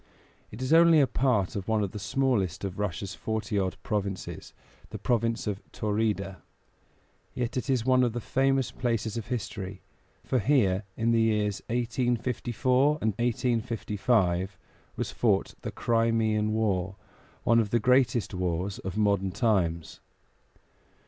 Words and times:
It 0.49 0.63
is 0.63 0.73
only 0.73 0.99
a 0.99 1.05
part 1.05 1.55
of 1.55 1.67
one 1.67 1.83
of 1.83 1.91
the 1.91 1.99
smallest 1.99 2.63
of 2.63 2.79
Russia's 2.79 3.13
forty 3.13 3.59
odd 3.59 3.77
provinces, 3.83 4.51
the 4.89 4.97
province 4.97 5.45
of 5.45 5.61
Taurida; 5.71 6.37
yet 7.35 7.55
it 7.55 7.69
is 7.69 7.85
one 7.85 8.01
of 8.03 8.13
the 8.13 8.19
famous 8.19 8.71
places 8.71 9.15
of 9.15 9.27
history, 9.27 9.79
for 10.23 10.39
here, 10.39 10.85
in 10.97 11.11
the 11.11 11.21
years 11.21 11.61
1854 11.67 12.93
and 12.99 13.13
1855, 13.19 14.57
was 14.95 15.11
fought 15.11 15.53
the 15.61 15.69
Crimean 15.69 16.51
War, 16.51 16.95
one 17.43 17.59
of 17.59 17.69
the 17.69 17.79
greatest 17.79 18.33
wars 18.33 18.79
of 18.79 18.97
modern 18.97 19.29
times. 19.29 19.99